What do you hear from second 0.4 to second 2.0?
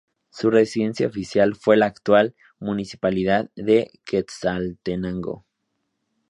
residencia oficial fue la